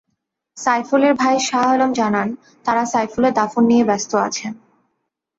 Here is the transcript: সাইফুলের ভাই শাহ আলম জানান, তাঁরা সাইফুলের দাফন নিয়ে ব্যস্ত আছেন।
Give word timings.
সাইফুলের 0.57 1.13
ভাই 1.13 1.35
শাহ 1.39 1.65
আলম 1.73 1.91
জানান, 1.93 2.27
তাঁরা 2.65 2.83
সাইফুলের 2.85 3.33
দাফন 3.33 3.63
নিয়ে 3.67 3.83
ব্যস্ত 3.83 4.11
আছেন। 4.27 4.53